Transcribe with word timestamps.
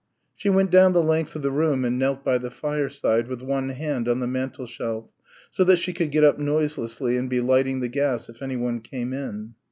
She 0.35 0.49
went 0.49 0.71
down 0.71 0.93
the 0.93 1.03
length 1.03 1.35
of 1.35 1.43
the 1.43 1.51
room 1.51 1.85
and 1.85 1.99
knelt 1.99 2.25
by 2.25 2.39
the 2.39 2.49
fireside 2.49 3.27
with 3.27 3.43
one 3.43 3.69
hand 3.69 4.07
on 4.09 4.19
the 4.19 4.25
mantel 4.25 4.65
shelf 4.65 5.05
so 5.51 5.63
that 5.63 5.77
she 5.77 5.93
could 5.93 6.09
get 6.09 6.23
up 6.23 6.39
noiselessly 6.39 7.17
and 7.17 7.29
be 7.29 7.39
lighting 7.39 7.81
the 7.81 7.87
gas 7.87 8.27
if 8.27 8.41
anyone 8.41 8.81
came 8.81 9.13
in. 9.13 9.53